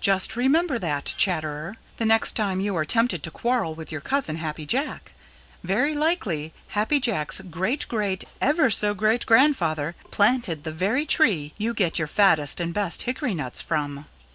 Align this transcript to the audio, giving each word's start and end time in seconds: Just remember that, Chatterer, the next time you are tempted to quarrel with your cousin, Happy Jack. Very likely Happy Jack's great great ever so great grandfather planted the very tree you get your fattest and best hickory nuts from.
Just 0.00 0.36
remember 0.36 0.78
that, 0.78 1.04
Chatterer, 1.18 1.76
the 1.98 2.06
next 2.06 2.32
time 2.32 2.60
you 2.62 2.74
are 2.78 2.84
tempted 2.86 3.22
to 3.22 3.30
quarrel 3.30 3.74
with 3.74 3.92
your 3.92 4.00
cousin, 4.00 4.36
Happy 4.36 4.64
Jack. 4.64 5.12
Very 5.62 5.94
likely 5.94 6.54
Happy 6.68 6.98
Jack's 6.98 7.42
great 7.42 7.86
great 7.86 8.24
ever 8.40 8.70
so 8.70 8.94
great 8.94 9.26
grandfather 9.26 9.94
planted 10.10 10.64
the 10.64 10.72
very 10.72 11.04
tree 11.04 11.52
you 11.58 11.74
get 11.74 11.98
your 11.98 12.08
fattest 12.08 12.58
and 12.58 12.72
best 12.72 13.02
hickory 13.02 13.34
nuts 13.34 13.60
from. 13.60 14.06